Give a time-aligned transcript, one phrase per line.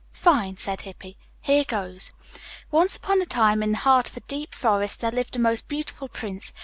[0.13, 1.15] "Fine," said Hippy.
[1.41, 2.11] "Here goes:"
[2.71, 5.67] "Once upon a time, in the heart of a deep forest, there lived a most
[5.67, 6.53] beautiful prince.